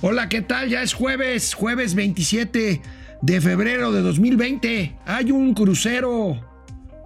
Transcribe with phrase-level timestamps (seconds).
[0.00, 0.68] Hola, ¿qué tal?
[0.68, 2.80] Ya es jueves, jueves 27
[3.20, 4.96] de febrero de 2020.
[5.04, 6.40] Hay un crucero,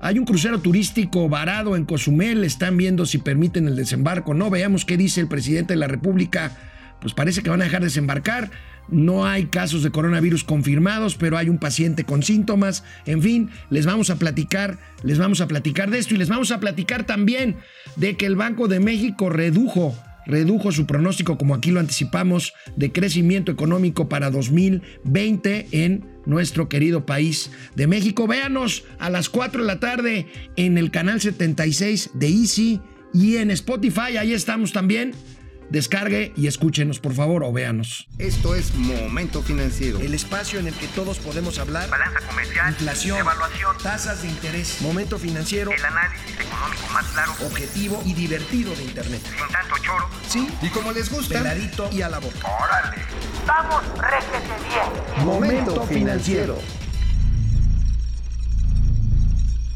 [0.03, 2.45] hay un crucero turístico varado en Cozumel.
[2.45, 4.35] Están viendo si permiten el desembarco.
[4.35, 6.55] No, veamos qué dice el presidente de la República.
[7.01, 8.51] Pues parece que van a dejar desembarcar.
[8.89, 12.85] No hay casos de coronavirus confirmados, pero hay un paciente con síntomas.
[13.07, 16.51] En fin, les vamos a platicar, les vamos a platicar de esto y les vamos
[16.51, 17.57] a platicar también
[17.97, 19.97] de que el Banco de México redujo
[20.27, 27.07] redujo su pronóstico, como aquí lo anticipamos, de crecimiento económico para 2020 en nuestro querido
[27.07, 28.27] país de México.
[28.27, 32.81] Véanos a las 4 de la tarde en el canal 76 de Easy
[33.13, 35.13] y en Spotify, ahí estamos también
[35.71, 38.09] Descargue y escúchenos, por favor, o véanos.
[38.19, 39.99] Esto es Momento Financiero.
[40.01, 41.89] El espacio en el que todos podemos hablar.
[41.89, 42.71] Balanza comercial.
[42.71, 43.19] Inflación.
[43.19, 43.77] Evaluación.
[43.83, 44.81] Tasas de interés.
[44.81, 45.71] Momento Financiero.
[45.73, 47.33] El análisis económico más claro.
[47.47, 49.23] Objetivo y divertido de Internet.
[49.25, 50.09] Sin tanto choro.
[50.29, 50.49] Sí.
[50.61, 51.39] Y como les gusta.
[51.39, 52.47] Peladito y a la boca.
[52.47, 53.03] ¡Órale!
[53.47, 55.27] ¡Vamos, réjete bien!
[55.27, 56.59] Momento Financiero.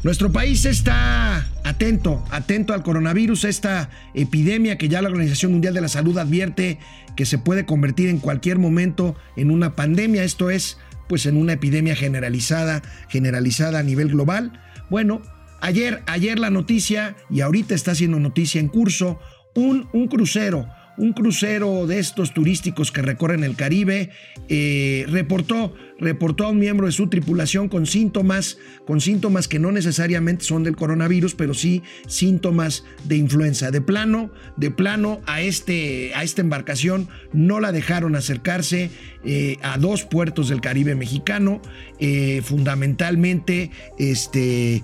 [0.03, 5.81] Nuestro país está atento, atento al coronavirus, esta epidemia que ya la Organización Mundial de
[5.81, 6.77] la Salud advierte
[7.15, 10.77] que se puede convertir en cualquier momento en una pandemia, esto es,
[11.09, 14.61] pues en una epidemia generalizada, generalizada a nivel global.
[14.91, 15.23] Bueno,
[15.61, 19.19] ayer, ayer la noticia, y ahorita está siendo noticia en curso,
[19.55, 20.67] un, un crucero,
[20.97, 24.09] un crucero de estos turísticos que recorren el Caribe,
[24.49, 29.71] eh, reportó, reportó a un miembro de su tripulación con síntomas, con síntomas que no
[29.71, 33.69] necesariamente son del coronavirus, pero sí síntomas de influenza.
[33.69, 38.89] De plano, de plano a, este, a esta embarcación no la dejaron acercarse
[39.23, 41.61] eh, a dos puertos del Caribe mexicano,
[41.99, 44.83] eh, fundamentalmente, este,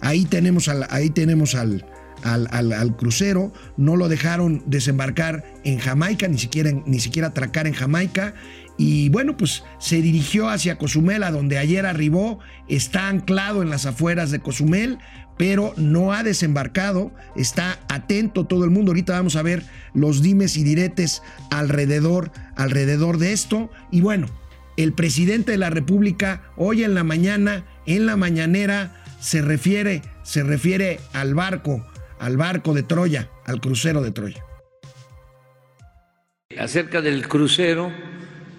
[0.00, 1.84] ahí tenemos al, ahí tenemos al
[2.22, 8.34] al, crucero, no lo dejaron desembarcar en Jamaica, ni siquiera, ni siquiera atracar en Jamaica.
[8.76, 13.84] Y bueno, pues se dirigió hacia Cozumel, a donde ayer arribó, está anclado en las
[13.84, 14.98] afueras de Cozumel,
[15.36, 18.90] pero no ha desembarcado, está atento todo el mundo.
[18.92, 23.70] Ahorita vamos a ver los dimes y diretes alrededor, alrededor de esto.
[23.90, 24.26] Y bueno,
[24.76, 30.42] el presidente de la República hoy en la mañana, en la mañanera, se refiere, se
[30.42, 31.84] refiere al barco
[32.20, 34.44] al barco de Troya, al crucero de Troya.
[36.58, 37.90] Acerca del crucero,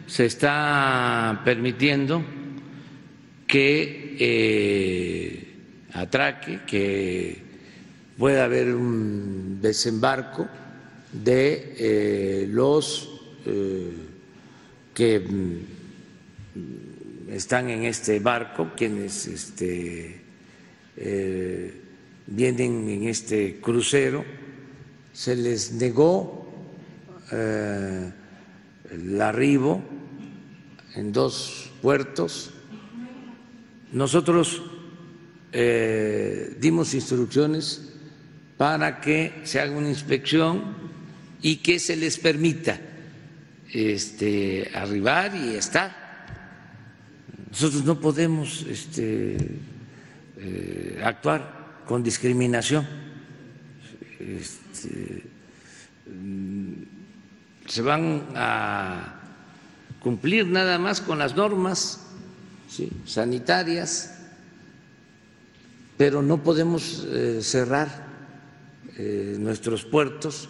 [0.07, 2.23] se está permitiendo
[3.45, 5.53] que eh,
[5.93, 7.43] atraque, que
[8.17, 10.49] pueda haber un desembarco
[11.11, 13.09] de eh, los
[13.45, 13.91] eh,
[14.93, 15.57] que mm,
[17.29, 20.19] están en este barco, quienes este,
[22.27, 24.23] vienen en este crucero,
[25.13, 26.47] se les negó
[27.31, 28.11] eh,
[28.91, 29.81] el arribo
[30.95, 32.51] en dos puertos.
[33.91, 34.61] Nosotros
[35.51, 37.89] eh, dimos instrucciones
[38.57, 40.75] para que se haga una inspección
[41.41, 42.79] y que se les permita
[43.73, 46.01] este, arribar y estar.
[47.49, 49.35] Nosotros no podemos este,
[50.37, 52.87] eh, actuar con discriminación.
[54.19, 55.23] Este,
[57.67, 59.19] se van a
[59.99, 62.01] cumplir nada más con las normas
[63.05, 64.17] sanitarias,
[65.97, 68.07] pero no podemos eh, cerrar
[68.97, 70.49] eh, nuestros puertos,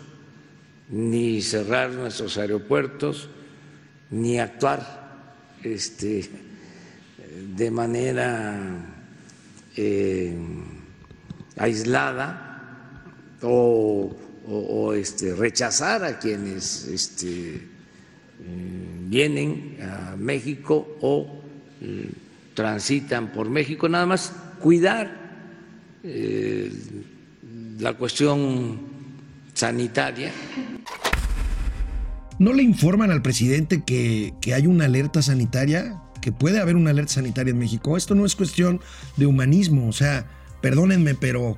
[0.90, 3.30] ni cerrar nuestros aeropuertos,
[4.10, 5.02] ni actuar
[5.64, 6.30] este,
[7.56, 8.60] de manera
[9.76, 10.36] eh,
[11.58, 12.48] aislada
[13.42, 17.62] o, este, rechazar a quienes este,
[18.40, 21.42] mm, vienen a México o
[21.82, 25.22] mm, transitan por México, nada más cuidar
[26.04, 26.72] eh,
[27.80, 28.80] la cuestión
[29.54, 30.32] sanitaria.
[32.40, 36.02] ¿No le informan al presidente que, que hay una alerta sanitaria?
[36.22, 37.98] Que puede haber una alerta sanitaria en México.
[37.98, 38.80] Esto no es cuestión
[39.18, 40.26] de humanismo, o sea,
[40.62, 41.58] perdónenme, pero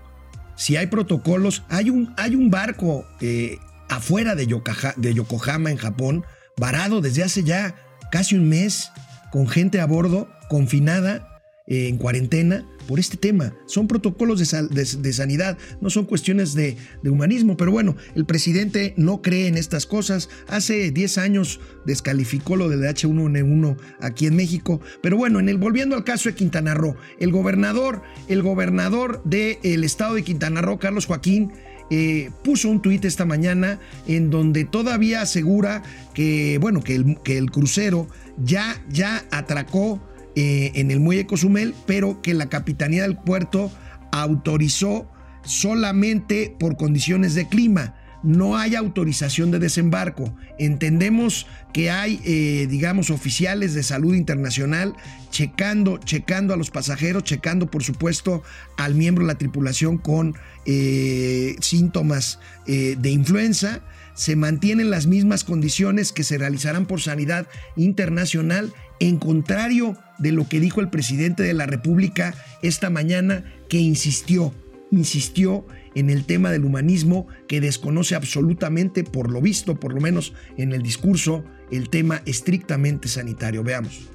[0.55, 3.57] si hay protocolos, hay un, hay un barco eh,
[3.89, 6.25] afuera de, Yokohama, en Japón,
[6.57, 7.75] varado desde hace ya
[8.11, 8.91] casi un mes,
[9.31, 11.32] con gente a bordo, confinada,
[11.67, 13.53] en cuarentena por este tema.
[13.65, 19.47] Son protocolos de, sanidad, no son cuestiones de, humanismo, pero bueno, el presidente no cree
[19.47, 20.29] en estas cosas.
[20.47, 25.95] Hace 10 años descalificó lo del H1N1 aquí en México, pero bueno, en el, volviendo
[25.95, 31.05] al caso de Quintana Roo, el gobernador, el gobernador del estado de Quintana Roo, Carlos
[31.05, 31.51] Joaquín,
[31.89, 35.83] eh, puso un tuit esta mañana en donde todavía asegura
[36.13, 38.07] que, bueno, que el, que el crucero
[38.37, 40.01] ya, ya atracó
[40.35, 43.71] eh, en el muelle Cozumel, pero que la capitanía del puerto
[44.11, 45.07] autorizó
[45.43, 50.33] solamente por condiciones de clima no hay autorización de desembarco.
[50.57, 54.95] Entendemos que hay, eh, digamos, oficiales de salud internacional
[55.29, 58.41] checando, checando a los pasajeros, checando, por supuesto,
[58.77, 60.35] al miembro de la tripulación con
[60.65, 63.81] eh, síntomas de influenza.
[64.15, 70.47] Se mantienen las mismas condiciones que se realizarán por sanidad internacional, en contrario de lo
[70.47, 74.53] que dijo el presidente de la República esta mañana, que insistió,
[74.89, 80.33] insistió en el tema del humanismo que desconoce absolutamente, por lo visto, por lo menos
[80.57, 83.63] en el discurso, el tema estrictamente sanitario.
[83.63, 84.07] Veamos.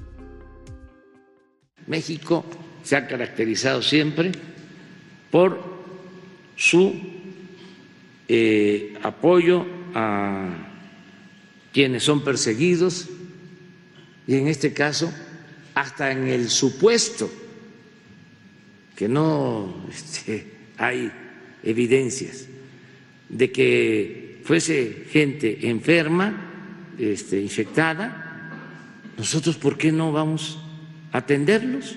[1.87, 2.45] México
[2.83, 4.33] se ha caracterizado siempre
[5.31, 5.63] por
[6.57, 6.95] su
[8.29, 10.69] eh, apoyo a
[11.73, 13.09] quienes son perseguidos
[14.27, 15.13] y en este caso
[15.81, 17.31] hasta en el supuesto
[18.97, 20.45] que no este,
[20.77, 21.11] hay
[21.63, 22.47] evidencias
[23.29, 26.35] de que fuese gente enferma,
[26.99, 28.51] este, infectada,
[29.17, 30.59] nosotros ¿por qué no vamos
[31.13, 31.97] a atenderlos?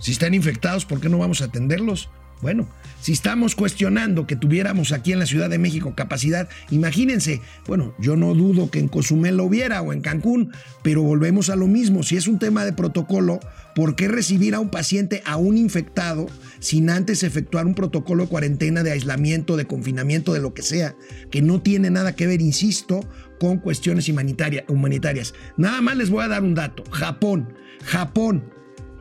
[0.00, 2.10] Si están infectados, ¿por qué no vamos a atenderlos?
[2.42, 2.68] Bueno,
[3.00, 8.16] si estamos cuestionando que tuviéramos aquí en la Ciudad de México capacidad, imagínense, bueno, yo
[8.16, 10.52] no dudo que en Cozumel lo hubiera o en Cancún,
[10.82, 13.38] pero volvemos a lo mismo, si es un tema de protocolo,
[13.76, 16.26] ¿por qué recibir a un paciente aún infectado
[16.58, 20.96] sin antes efectuar un protocolo de cuarentena, de aislamiento, de confinamiento, de lo que sea,
[21.30, 23.08] que no tiene nada que ver, insisto,
[23.38, 25.34] con cuestiones humanitarias?
[25.56, 27.54] Nada más les voy a dar un dato, Japón,
[27.84, 28.50] Japón,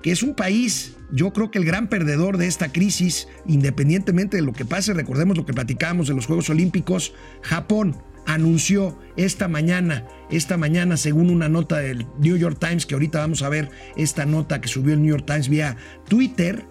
[0.01, 4.43] que es un país yo creo que el gran perdedor de esta crisis, independientemente de
[4.43, 10.07] lo que pase, recordemos lo que platicábamos de los Juegos Olímpicos, Japón anunció esta mañana,
[10.29, 14.25] esta mañana según una nota del New York Times, que ahorita vamos a ver esta
[14.25, 15.75] nota que subió el New York Times vía
[16.07, 16.65] Twitter,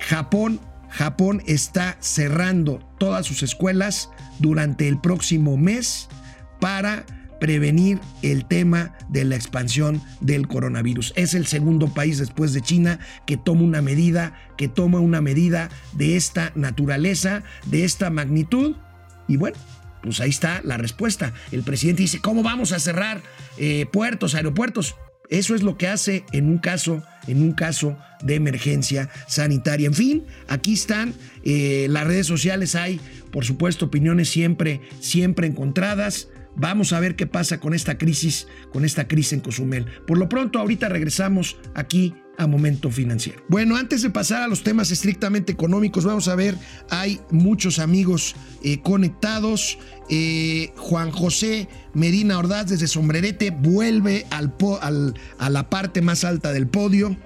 [0.00, 6.08] Japón, Japón está cerrando todas sus escuelas durante el próximo mes
[6.58, 7.04] para
[7.38, 11.12] prevenir el tema de la expansión del coronavirus.
[11.16, 15.70] Es el segundo país después de China que toma una medida, que toma una medida
[15.92, 18.76] de esta naturaleza, de esta magnitud.
[19.28, 19.56] Y bueno,
[20.02, 21.34] pues ahí está la respuesta.
[21.52, 23.22] El presidente dice, ¿cómo vamos a cerrar
[23.58, 24.94] eh, puertos, aeropuertos?
[25.28, 29.88] Eso es lo que hace en un caso, en un caso de emergencia sanitaria.
[29.88, 32.74] En fin, aquí están eh, las redes sociales.
[32.74, 33.00] Hay,
[33.32, 36.28] por supuesto, opiniones siempre, siempre encontradas.
[36.56, 39.86] Vamos a ver qué pasa con esta crisis, con esta crisis en Cozumel.
[40.06, 43.42] Por lo pronto, ahorita regresamos aquí a Momento Financiero.
[43.48, 46.56] Bueno, antes de pasar a los temas estrictamente económicos, vamos a ver,
[46.90, 49.78] hay muchos amigos eh, conectados.
[50.08, 56.52] Eh, Juan José Medina Ordaz desde Sombrerete vuelve al, al, a la parte más alta
[56.52, 57.16] del podio.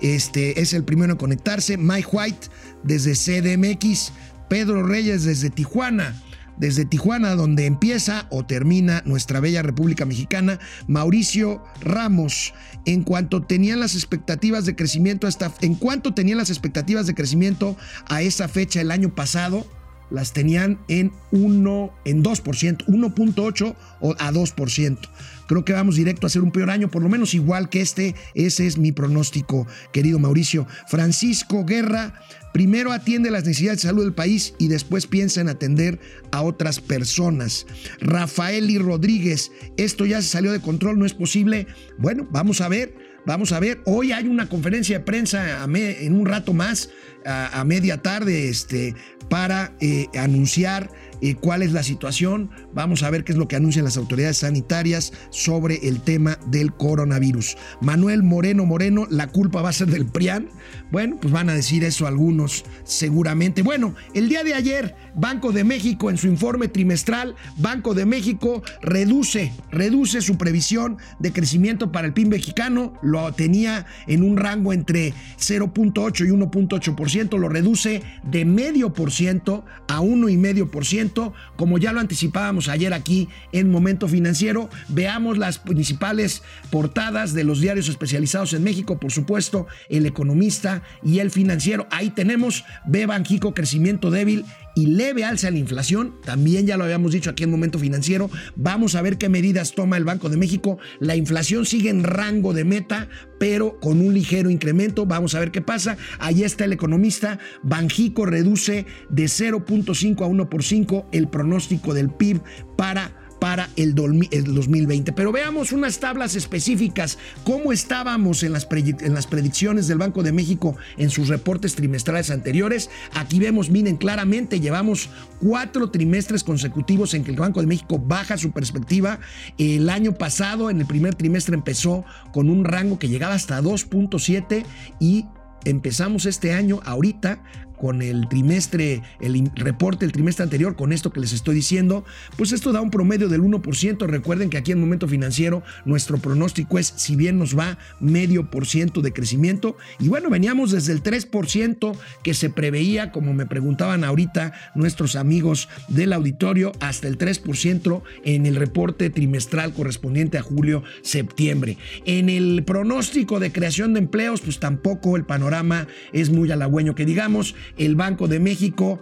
[0.00, 1.76] Este es el primero en conectarse.
[1.76, 2.48] Mike White
[2.82, 4.12] desde CDMX.
[4.48, 6.22] Pedro Reyes desde Tijuana
[6.56, 12.54] desde Tijuana, donde empieza o termina nuestra bella República Mexicana, Mauricio Ramos,
[12.86, 15.28] en cuanto tenían las expectativas de crecimiento
[15.60, 17.76] en cuanto tenían las expectativas de crecimiento
[18.08, 19.66] a esa fecha el año pasado,
[20.10, 23.74] las tenían en 1 en 2%, 1.8
[24.18, 24.98] a 2%.
[25.46, 28.14] Creo que vamos directo a hacer un peor año, por lo menos igual que este.
[28.34, 30.66] Ese es mi pronóstico, querido Mauricio.
[30.88, 32.14] Francisco Guerra,
[32.54, 35.98] primero atiende las necesidades de salud del país y después piensa en atender
[36.30, 37.66] a otras personas.
[38.00, 41.66] Rafael y Rodríguez, esto ya se salió de control, no es posible.
[41.98, 42.94] Bueno, vamos a ver.
[43.26, 46.90] Vamos a ver, hoy hay una conferencia de prensa en un rato más,
[47.24, 48.94] a, media tarde, este,
[49.30, 50.90] para eh, anunciar
[51.20, 52.50] eh, cuál es la situación.
[52.72, 56.72] Vamos a ver qué es lo que anuncian las autoridades sanitarias sobre el tema del
[56.72, 57.56] coronavirus.
[57.80, 60.48] Manuel Moreno Moreno, la culpa va a ser del PRIAN.
[60.90, 63.62] Bueno, pues van a decir eso algunos seguramente.
[63.62, 68.62] Bueno, el día de ayer, Banco de México en su informe trimestral, Banco de México
[68.82, 72.94] reduce, reduce su previsión de crecimiento para el PIB mexicano.
[73.02, 79.64] Lo tenía en un rango entre 0.8 y 1.8%, lo reduce de medio por ciento
[79.88, 81.13] a 1,5%.
[81.56, 87.60] Como ya lo anticipábamos ayer aquí en Momento Financiero, veamos las principales portadas de los
[87.60, 91.86] diarios especializados en México, por supuesto, El Economista y El Financiero.
[91.90, 94.44] Ahí tenemos, ve Banjico crecimiento débil
[94.74, 96.14] y leve alza en la inflación.
[96.24, 98.30] También ya lo habíamos dicho aquí en Momento Financiero.
[98.56, 100.78] Vamos a ver qué medidas toma el Banco de México.
[101.00, 105.06] La inflación sigue en rango de meta, pero con un ligero incremento.
[105.06, 105.96] Vamos a ver qué pasa.
[106.18, 107.38] Ahí está el economista.
[107.62, 112.40] Banjico reduce de 0.5 a 1 por 5 el pronóstico del PIB
[112.76, 115.12] para para el 2020.
[115.12, 121.10] Pero veamos unas tablas específicas, cómo estábamos en las, predicciones del Banco de México en
[121.10, 122.88] sus reportes trimestrales anteriores.
[123.12, 125.10] Aquí vemos, miren claramente, llevamos
[125.42, 129.20] cuatro trimestres consecutivos en que el Banco de México baja su perspectiva.
[129.58, 134.64] El año pasado, en el primer trimestre, empezó con un rango que llegaba hasta 2.7
[135.00, 135.26] y
[135.66, 137.42] empezamos este año ahorita
[137.76, 142.04] con el trimestre, el reporte del trimestre anterior, con esto que les estoy diciendo,
[142.36, 144.06] pues esto da un promedio del 1%.
[144.06, 148.66] Recuerden que aquí en Momento Financiero nuestro pronóstico es, si bien nos va, medio por
[148.66, 149.76] ciento de crecimiento.
[149.98, 155.68] Y bueno, veníamos desde el 3% que se preveía, como me preguntaban ahorita nuestros amigos
[155.88, 161.78] del auditorio, hasta el 3% en el reporte trimestral correspondiente a julio-septiembre.
[162.04, 167.04] En el pronóstico de creación de empleos, pues tampoco el panorama es muy halagüeño que
[167.04, 169.00] digamos el Banco de México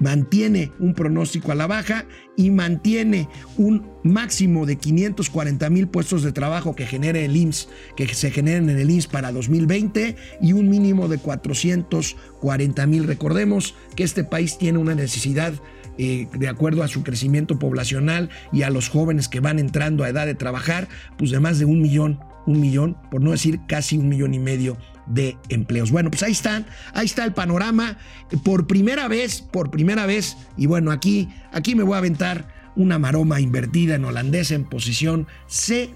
[0.00, 2.04] mantiene un pronóstico a la baja
[2.36, 8.12] y mantiene un máximo de 540 mil puestos de trabajo que genere el IMSS, que
[8.14, 13.04] se generen en el IMSS para 2020 y un mínimo de 440 mil.
[13.04, 15.54] Recordemos que este país tiene una necesidad
[15.96, 20.08] eh, de acuerdo a su crecimiento poblacional y a los jóvenes que van entrando a
[20.08, 23.96] edad de trabajar, pues de más de un millón, un millón, por no decir casi
[23.96, 25.90] un millón y medio de empleos.
[25.90, 27.98] Bueno, pues ahí están, ahí está el panorama.
[28.44, 32.98] Por primera vez, por primera vez, y bueno, aquí, aquí me voy a aventar una
[32.98, 35.90] maroma invertida en holandés en posición C.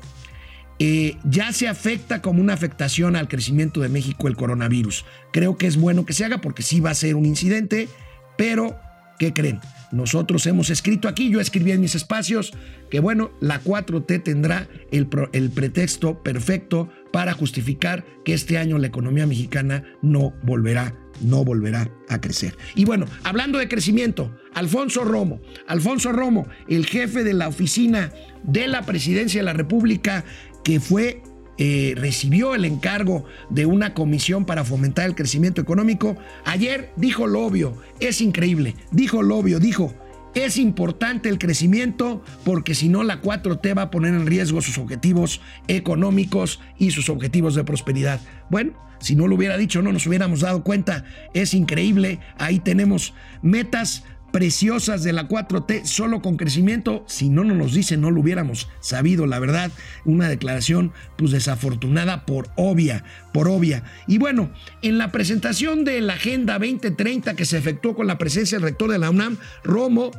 [0.81, 5.05] Eh, ya se afecta como una afectación al crecimiento de México el coronavirus.
[5.33, 7.89] Creo que es bueno que se haga porque sí va a ser un incidente,
[8.37, 8.79] pero
[9.19, 9.61] ¿qué creen?
[9.91, 12.53] Nosotros hemos escrito aquí, yo escribí en mis espacios,
[12.91, 18.87] que bueno, la 4T tendrá el, el pretexto perfecto para justificar que este año la
[18.87, 22.57] economía mexicana no volverá no volverá a crecer.
[22.75, 28.13] Y bueno, hablando de crecimiento, Alfonso Romo, Alfonso Romo, el jefe de la oficina
[28.45, 30.25] de la presidencia de la República,
[30.63, 31.23] que fue
[31.59, 37.45] eh, recibió el encargo de una comisión para fomentar el crecimiento económico, ayer dijo lo
[37.45, 39.93] obvio, es increíble, dijo lo obvio, dijo,
[40.35, 44.79] es importante el crecimiento porque si no la 4T va a poner en riesgo sus
[44.79, 48.21] objetivos económicos y sus objetivos de prosperidad.
[48.51, 51.05] Bueno, si no lo hubiera dicho no nos hubiéramos dado cuenta.
[51.35, 52.21] Es increíble.
[52.39, 54.05] Ahí tenemos metas
[54.39, 57.03] preciosas de la 4T solo con crecimiento.
[57.09, 59.73] Si no nos lo dicen, no lo hubiéramos sabido, la verdad.
[60.05, 63.03] Una declaración pues desafortunada por obvia,
[63.33, 63.83] por obvia.
[64.07, 68.59] Y bueno, en la presentación de la Agenda 2030 que se efectuó con la presencia
[68.59, 70.13] del rector de la UNAM, Romo,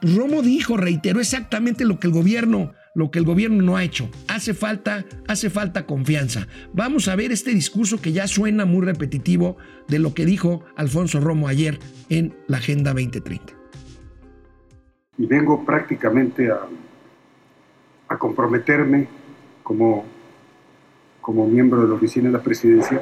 [0.00, 4.08] Romo dijo, reiteró exactamente lo que el gobierno lo que el gobierno no ha hecho.
[4.28, 6.46] Hace falta, hace falta confianza.
[6.72, 9.56] Vamos a ver este discurso que ya suena muy repetitivo
[9.88, 11.78] de lo que dijo Alfonso Romo ayer
[12.08, 13.52] en la Agenda 2030.
[15.18, 16.66] Y vengo prácticamente a,
[18.18, 19.06] comprometerme
[19.62, 20.04] como,
[21.20, 23.00] como miembro de la oficina de la presidencia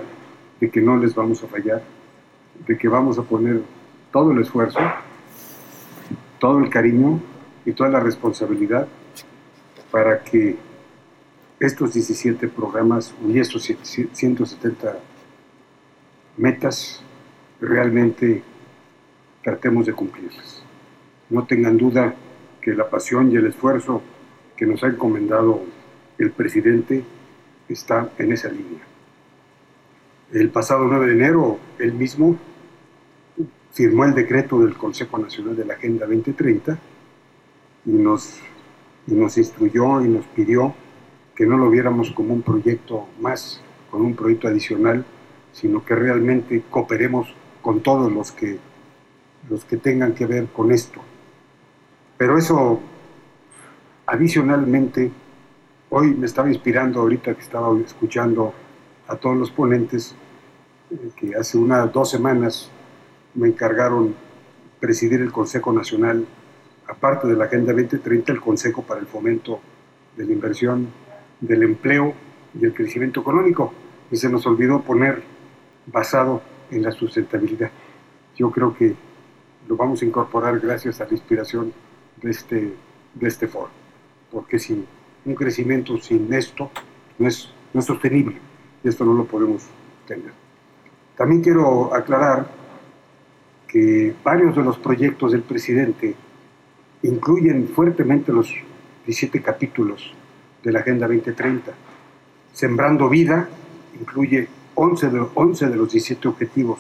[0.61, 1.83] de que no les vamos a fallar,
[2.67, 3.63] de que vamos a poner
[4.13, 4.81] todo el esfuerzo,
[6.39, 7.21] todo el cariño
[7.65, 8.87] y toda la responsabilidad
[9.91, 10.57] para que
[11.61, 14.99] estos 17 programas y estos 170
[16.37, 17.03] metas
[17.61, 18.43] realmente
[19.43, 20.63] tratemos de cumplirlas.
[21.31, 22.15] No tengan duda
[22.61, 24.03] que la pasión y el esfuerzo
[24.57, 25.63] que nos ha encomendado
[26.19, 27.05] el presidente
[27.69, 28.83] está en esa línea.
[30.33, 32.37] El pasado 9 de enero, él mismo
[33.73, 36.79] firmó el decreto del Consejo Nacional de la Agenda 2030
[37.87, 38.41] y nos
[39.09, 40.75] y nos instruyó y nos pidió
[41.35, 43.61] que no lo viéramos como un proyecto más,
[43.91, 45.05] como un proyecto adicional,
[45.53, 48.59] sino que realmente cooperemos con todos los que,
[49.49, 51.01] los que tengan que ver con esto.
[52.19, 52.81] Pero eso,
[54.07, 55.11] adicionalmente,
[55.89, 58.53] hoy me estaba inspirando ahorita que estaba escuchando
[59.07, 60.15] a todos los ponentes,
[60.91, 62.71] eh, que hace unas dos semanas
[63.35, 64.15] me encargaron
[64.81, 66.27] presidir el Consejo Nacional
[66.89, 69.61] aparte de la Agenda 2030, el Consejo para el Fomento
[70.17, 70.89] de la Inversión,
[71.41, 72.15] del Empleo
[72.59, 73.73] y el Crecimiento Económico.
[74.11, 75.23] Y se nos olvidó poner
[75.87, 77.71] basado en la sustentabilidad.
[78.37, 78.95] Yo creo que
[79.69, 81.73] lo vamos a incorporar gracias a la inspiración
[82.17, 82.75] de este,
[83.15, 83.69] de este foro,
[84.31, 84.87] porque sin
[85.25, 86.71] un crecimiento sin esto
[87.19, 88.39] no es, no es sostenible
[88.83, 89.67] y esto no lo podemos
[90.07, 90.33] tener.
[91.17, 92.47] También quiero aclarar
[93.67, 96.15] que varios de los proyectos del presidente
[97.03, 98.55] incluyen fuertemente los
[99.07, 100.13] 17 capítulos
[100.63, 101.73] de la Agenda 2030.
[102.53, 103.49] Sembrando Vida
[103.99, 106.79] incluye 11 de, 11 de los 17 objetivos.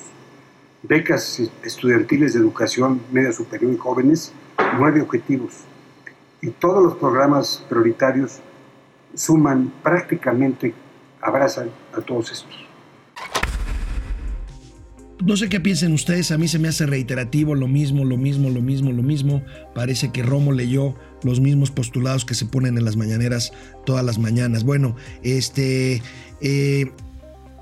[0.82, 4.32] Becas estudiantiles de educación media superior y jóvenes,
[4.78, 5.64] 9 objetivos.
[6.40, 8.40] Y todos los programas prioritarios
[9.14, 10.74] suman prácticamente,
[11.20, 12.67] abrazan a todos estos.
[15.24, 18.50] No sé qué piensen ustedes, a mí se me hace reiterativo lo mismo, lo mismo,
[18.50, 19.42] lo mismo, lo mismo.
[19.74, 20.94] Parece que Romo leyó
[21.24, 23.52] los mismos postulados que se ponen en las mañaneras
[23.84, 24.64] todas las mañanas.
[24.64, 26.02] Bueno, este...
[26.40, 26.92] Eh,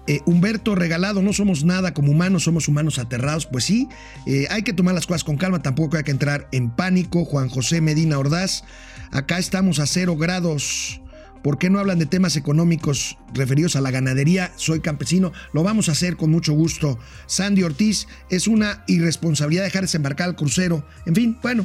[0.08, 3.46] eh, Humberto regalado, no somos nada como humanos, somos humanos aterrados.
[3.46, 3.88] Pues sí,
[4.26, 7.24] eh, hay que tomar las cosas con calma, tampoco hay que entrar en pánico.
[7.24, 8.62] Juan José Medina Ordaz,
[9.10, 11.00] acá estamos a cero grados
[11.46, 14.50] ¿Por qué no hablan de temas económicos referidos a la ganadería?
[14.56, 15.32] Soy campesino.
[15.52, 16.98] Lo vamos a hacer con mucho gusto.
[17.26, 20.84] Sandy Ortiz, es una irresponsabilidad dejar desembarcar al crucero.
[21.06, 21.64] En fin, bueno.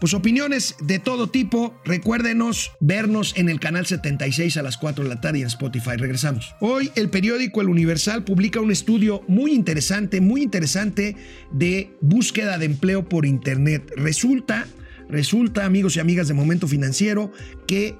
[0.00, 1.80] Pues opiniones de todo tipo.
[1.86, 5.96] Recuérdenos vernos en el canal 76 a las 4 de la tarde en Spotify.
[5.96, 6.54] Regresamos.
[6.60, 11.16] Hoy el periódico El Universal publica un estudio muy interesante, muy interesante
[11.52, 13.90] de búsqueda de empleo por Internet.
[13.96, 14.66] Resulta,
[15.08, 17.32] resulta, amigos y amigas de Momento Financiero,
[17.66, 17.96] que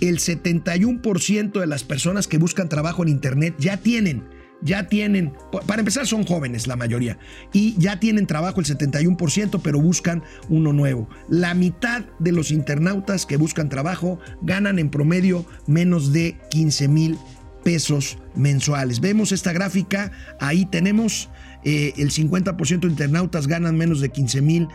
[0.00, 4.24] el 71% de las personas que buscan trabajo en Internet ya tienen,
[4.60, 5.32] ya tienen,
[5.66, 7.18] para empezar son jóvenes la mayoría,
[7.52, 11.08] y ya tienen trabajo el 71%, pero buscan uno nuevo.
[11.28, 17.18] La mitad de los internautas que buscan trabajo ganan en promedio menos de 15 mil
[17.64, 19.00] pesos mensuales.
[19.00, 21.28] Vemos esta gráfica, ahí tenemos
[21.64, 24.68] eh, el 50% de internautas ganan menos de 15 mil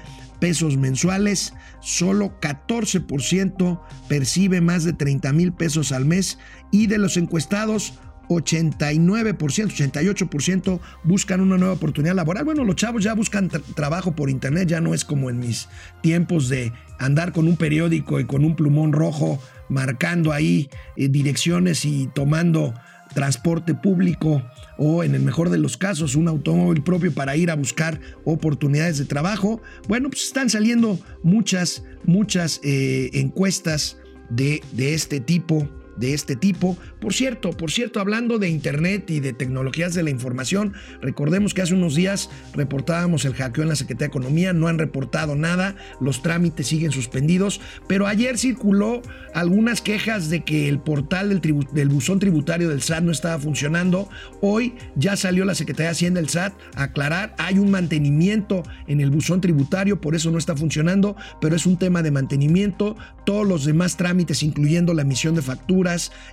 [0.44, 6.38] pesos mensuales, solo 14% percibe más de 30 mil pesos al mes
[6.70, 7.94] y de los encuestados
[8.28, 12.44] 89%, 88% buscan una nueva oportunidad laboral.
[12.44, 15.70] Bueno, los chavos ya buscan trabajo por internet, ya no es como en mis
[16.02, 21.86] tiempos de andar con un periódico y con un plumón rojo marcando ahí eh, direcciones
[21.86, 22.74] y tomando
[23.14, 24.44] transporte público
[24.78, 28.98] o en el mejor de los casos un automóvil propio para ir a buscar oportunidades
[28.98, 29.62] de trabajo.
[29.88, 33.98] Bueno, pues están saliendo muchas, muchas eh, encuestas
[34.30, 36.78] de, de este tipo de este tipo.
[37.00, 41.62] Por cierto, por cierto, hablando de Internet y de tecnologías de la información, recordemos que
[41.62, 45.76] hace unos días reportábamos el hackeo en la Secretaría de Economía, no han reportado nada,
[46.00, 49.02] los trámites siguen suspendidos, pero ayer circuló
[49.34, 54.10] algunas quejas de que el portal del, buzón tributario del SAT no estaba funcionando.
[54.42, 59.02] Hoy ya salió la Secretaría de Hacienda del SAT a aclarar, hay un mantenimiento en
[59.02, 62.96] el buzón tributario, por eso no está funcionando, pero es un tema de mantenimiento.
[63.26, 65.83] Todos los demás trámites, incluyendo la emisión de facturas,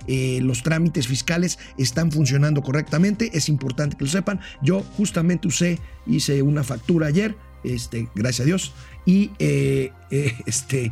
[0.07, 3.29] eh, los trámites fiscales están funcionando correctamente.
[3.33, 4.39] Es importante que lo sepan.
[4.61, 8.73] Yo justamente usé, hice una factura ayer, este, gracias a Dios,
[9.05, 10.91] y eh, eh, este,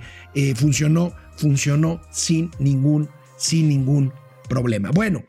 [0.55, 4.13] funcionó, funcionó sin ningún, sin ningún
[4.47, 4.91] problema.
[4.91, 5.23] Bueno,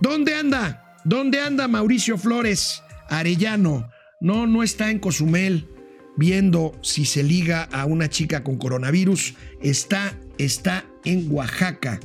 [0.00, 0.98] ¿dónde anda?
[1.04, 3.90] ¿Dónde anda Mauricio Flores Arellano?
[4.20, 5.68] No, no está en Cozumel
[6.16, 9.34] viendo si se liga a una chica con coronavirus.
[9.60, 12.00] Está, está en Oaxaca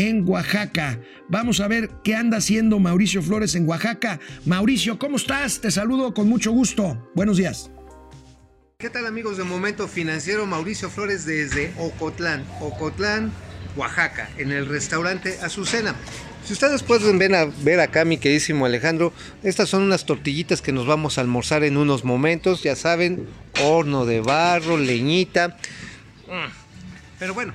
[0.00, 0.98] en Oaxaca.
[1.28, 4.18] Vamos a ver qué anda haciendo Mauricio Flores en Oaxaca.
[4.46, 5.60] Mauricio, ¿cómo estás?
[5.60, 7.10] Te saludo con mucho gusto.
[7.14, 7.70] Buenos días.
[8.78, 10.46] ¿Qué tal amigos de Momento Financiero?
[10.46, 13.30] Mauricio Flores desde Ocotlán, Ocotlán,
[13.76, 15.94] Oaxaca, en el restaurante Azucena.
[16.46, 20.72] Si ustedes pueden ver, a, ver acá, mi queridísimo Alejandro, estas son unas tortillitas que
[20.72, 22.62] nos vamos a almorzar en unos momentos.
[22.62, 23.28] Ya saben,
[23.62, 25.58] horno de barro, leñita.
[26.26, 26.50] Mm.
[27.18, 27.52] Pero bueno,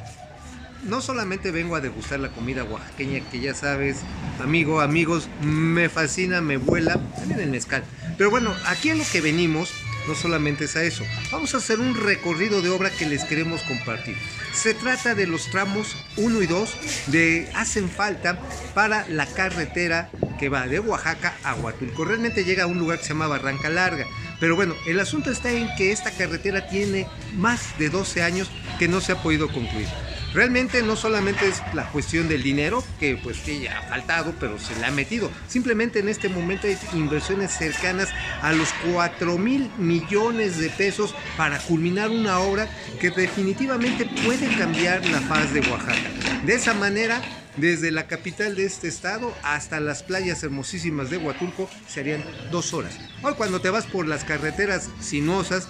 [0.86, 3.98] no solamente vengo a degustar la comida oaxaqueña que ya sabes,
[4.42, 7.84] amigo, amigos, me fascina, me vuela, también el mezcal.
[8.18, 9.72] Pero bueno, aquí en lo que venimos
[10.08, 13.64] no solamente es a eso, vamos a hacer un recorrido de obra que les queremos
[13.64, 14.16] compartir.
[14.54, 16.70] Se trata de los tramos 1 y 2
[17.08, 18.40] de hacen falta
[18.74, 22.06] para la carretera que va de Oaxaca a Huatulco.
[22.06, 24.06] Realmente llega a un lugar que se llama Barranca Larga.
[24.40, 28.88] Pero bueno, el asunto está en que esta carretera tiene más de 12 años que
[28.88, 29.88] no se ha podido concluir.
[30.36, 34.60] Realmente no solamente es la cuestión del dinero, que pues que ya ha faltado, pero
[34.60, 35.32] se le ha metido.
[35.48, 38.10] Simplemente en este momento hay inversiones cercanas
[38.42, 42.68] a los 4 mil millones de pesos para culminar una obra
[43.00, 46.12] que definitivamente puede cambiar la faz de Oaxaca.
[46.46, 47.22] De esa manera,
[47.56, 52.98] desde la capital de este estado hasta las playas hermosísimas de Huatulco serían dos horas.
[53.22, 55.70] Hoy cuando te vas por las carreteras sinuosas,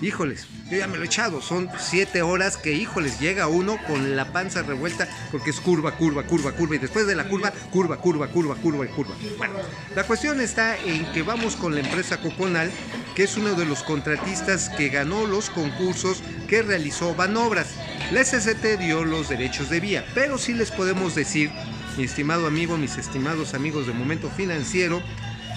[0.00, 1.40] híjoles, yo ya me lo he echado.
[1.40, 6.24] Son siete horas que, híjoles, llega uno con la panza revuelta porque es curva, curva,
[6.24, 6.76] curva, curva.
[6.76, 9.14] Y después de la curva, curva, curva, curva, curva y curva.
[9.36, 9.54] Bueno,
[9.94, 12.70] la cuestión está en que vamos con la empresa Coconal,
[13.14, 17.74] que es uno de los contratistas que ganó los concursos que realizó Banobras.
[18.12, 21.50] La SCT dio los derechos de vía, pero sí les podemos decir,
[21.96, 25.02] mi estimado amigo, mis estimados amigos de Momento Financiero,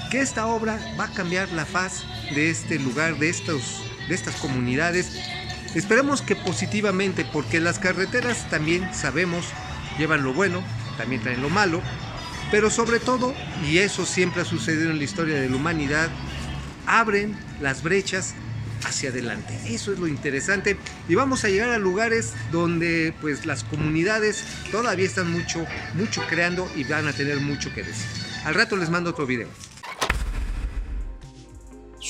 [0.09, 2.03] que esta obra va a cambiar la faz
[2.35, 3.81] de este lugar, de, estos,
[4.11, 5.17] de estas comunidades.
[5.73, 9.45] Esperemos que positivamente, porque las carreteras también sabemos
[9.97, 10.61] llevan lo bueno,
[10.97, 11.81] también traen lo malo,
[12.51, 13.33] pero sobre todo,
[13.65, 16.09] y eso siempre ha sucedido en la historia de la humanidad,
[16.85, 18.33] abren las brechas
[18.83, 19.57] hacia adelante.
[19.69, 20.75] Eso es lo interesante
[21.07, 26.69] y vamos a llegar a lugares donde pues las comunidades todavía están mucho mucho creando
[26.75, 28.07] y van a tener mucho que decir.
[28.43, 29.47] Al rato les mando otro video.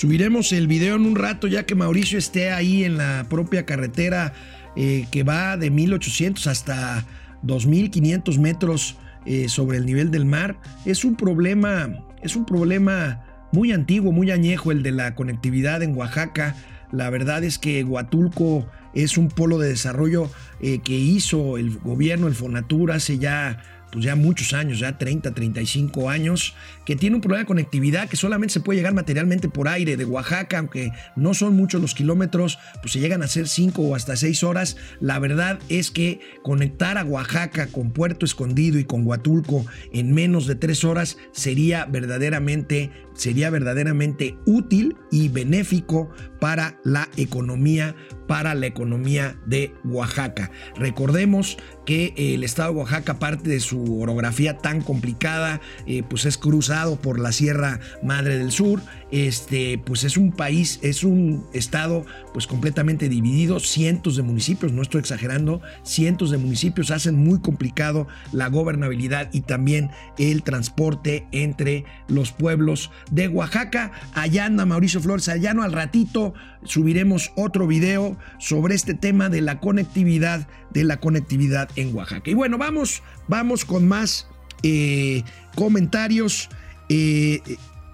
[0.01, 4.33] Subiremos el video en un rato ya que Mauricio esté ahí en la propia carretera
[4.75, 7.05] eh, que va de 1800 hasta
[7.43, 10.59] 2500 metros eh, sobre el nivel del mar.
[10.85, 15.95] Es un problema, es un problema muy antiguo, muy añejo el de la conectividad en
[15.95, 16.55] Oaxaca.
[16.91, 22.25] La verdad es que Huatulco es un polo de desarrollo eh, que hizo el gobierno,
[22.25, 23.61] el Fonatur, hace ya
[23.91, 28.17] pues ya muchos años, ya 30, 35 años, que tiene un problema de conectividad que
[28.17, 32.57] solamente se puede llegar materialmente por aire de Oaxaca, aunque no son muchos los kilómetros,
[32.81, 34.77] pues se llegan a ser 5 o hasta 6 horas.
[34.99, 40.47] La verdad es que conectar a Oaxaca con Puerto Escondido y con Huatulco en menos
[40.47, 47.95] de 3 horas sería verdaderamente, sería verdaderamente útil y benéfico para la economía,
[48.27, 50.49] para la economía de Oaxaca.
[50.75, 56.39] Recordemos que el estado de Oaxaca, parte de su orografía tan complicada, eh, pues es
[56.39, 58.81] cruzado por la Sierra Madre del Sur.
[59.11, 64.81] Este, pues es un país, es un estado pues completamente dividido, cientos de municipios, no
[64.81, 71.83] estoy exagerando, cientos de municipios hacen muy complicado la gobernabilidad y también el transporte entre
[72.07, 73.91] los pueblos de Oaxaca.
[74.13, 79.41] Allá anda Mauricio Flores, allá no al ratito subiremos otro video sobre este tema de
[79.41, 82.29] la conectividad, de la conectividad en Oaxaca.
[82.29, 84.27] Y bueno, vamos, vamos con más
[84.63, 85.23] eh,
[85.55, 86.49] comentarios.
[86.89, 87.41] Eh,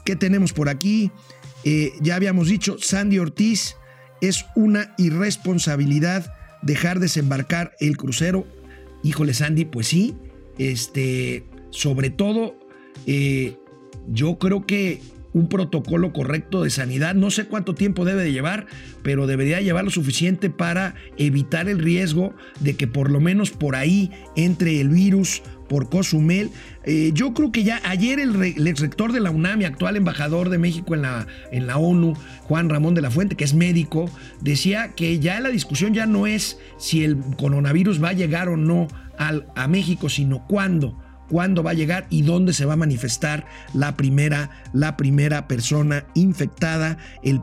[0.08, 1.12] ¿Qué tenemos por aquí?
[1.65, 3.76] Eh, ya habíamos dicho, Sandy Ortiz,
[4.22, 8.48] es una irresponsabilidad dejar desembarcar el crucero.
[9.04, 10.15] Híjole, Sandy, pues sí.
[10.58, 12.58] Este, sobre todo,
[14.08, 15.02] yo creo que
[15.34, 17.13] un protocolo correcto de sanidad.
[17.13, 18.65] No sé cuánto tiempo debe de llevar,
[19.04, 23.76] pero debería llevar lo suficiente para evitar el riesgo de que por lo menos por
[23.76, 26.50] ahí entre el virus por Cozumel.
[26.89, 30.47] Eh, yo creo que ya ayer el, ex rector de la UNAM y actual embajador
[30.50, 34.10] de México en la, en la ONU, Juan Ramón de la Fuente, que es médico,
[34.39, 38.56] decía que ya la discusión ya no es si el coronavirus va a llegar o
[38.56, 40.97] no al, a México, sino cuándo
[41.30, 46.06] cuándo va a llegar y dónde se va a manifestar la primera, la primera persona
[46.13, 47.41] infectada, el,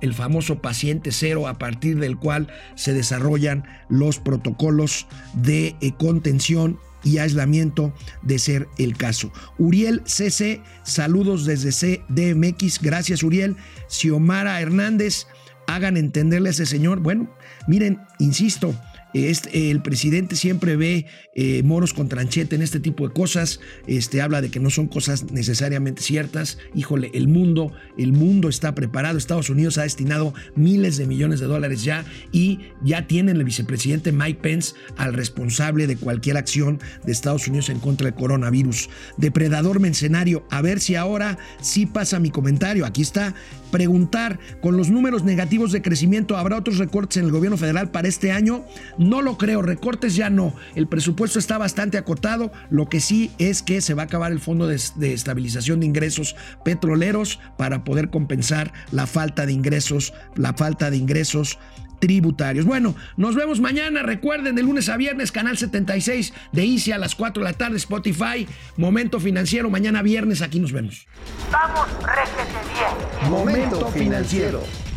[0.00, 6.78] el famoso paciente cero a partir del cual se desarrollan los protocolos de eh, contención
[7.04, 9.32] y aislamiento de ser el caso.
[9.58, 13.56] Uriel CC, saludos desde CDMX, gracias Uriel.
[13.88, 15.26] Xiomara Hernández,
[15.66, 17.00] hagan entenderle a ese señor.
[17.00, 17.30] Bueno,
[17.66, 18.74] miren, insisto,
[19.14, 23.60] este, el presidente siempre ve eh, moros con tranchete en este tipo de cosas.
[23.86, 26.58] Este, habla de que no son cosas necesariamente ciertas.
[26.74, 29.18] Híjole, el mundo, el mundo está preparado.
[29.18, 34.12] Estados Unidos ha destinado miles de millones de dólares ya y ya tienen el vicepresidente
[34.12, 38.90] Mike Pence al responsable de cualquier acción de Estados Unidos en contra del coronavirus.
[39.16, 42.86] Depredador mercenario, a ver si ahora sí pasa mi comentario.
[42.86, 43.34] Aquí está.
[43.70, 48.08] Preguntar, con los números negativos de crecimiento, ¿habrá otros recortes en el gobierno federal para
[48.08, 48.64] este año?
[48.98, 50.54] No lo creo, recortes ya no.
[50.74, 52.52] El presupuesto está bastante acotado.
[52.70, 54.76] Lo que sí es que se va a acabar el fondo de,
[55.12, 61.58] estabilización de ingresos petroleros para poder compensar la falta de ingresos, la falta de ingresos
[62.00, 62.66] tributarios.
[62.66, 64.02] Bueno, nos vemos mañana.
[64.02, 67.76] Recuerden, de lunes a viernes, canal 76 de ICI a las 4 de la tarde,
[67.76, 69.70] Spotify, Momento Financiero.
[69.70, 71.06] Mañana viernes, aquí nos vemos.
[71.52, 73.30] Vamos, réjete bien.
[73.30, 74.89] Momento financiero.